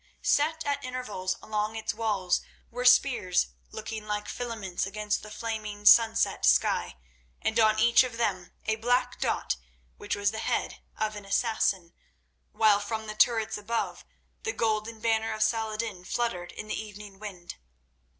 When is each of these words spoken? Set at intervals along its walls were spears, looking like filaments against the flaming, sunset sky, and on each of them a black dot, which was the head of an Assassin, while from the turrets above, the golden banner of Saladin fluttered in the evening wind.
Set 0.23 0.65
at 0.65 0.83
intervals 0.83 1.35
along 1.43 1.75
its 1.75 1.93
walls 1.93 2.41
were 2.71 2.83
spears, 2.85 3.49
looking 3.69 4.07
like 4.07 4.27
filaments 4.27 4.87
against 4.87 5.21
the 5.21 5.29
flaming, 5.29 5.85
sunset 5.85 6.43
sky, 6.43 6.97
and 7.39 7.59
on 7.59 7.77
each 7.77 8.03
of 8.03 8.17
them 8.17 8.51
a 8.65 8.77
black 8.77 9.19
dot, 9.21 9.57
which 9.97 10.15
was 10.15 10.31
the 10.31 10.39
head 10.39 10.81
of 10.97 11.15
an 11.15 11.23
Assassin, 11.23 11.93
while 12.51 12.79
from 12.79 13.05
the 13.05 13.13
turrets 13.13 13.59
above, 13.59 14.03
the 14.41 14.53
golden 14.53 14.99
banner 15.01 15.33
of 15.33 15.43
Saladin 15.43 16.03
fluttered 16.03 16.51
in 16.51 16.67
the 16.67 16.81
evening 16.81 17.19
wind. 17.19 17.57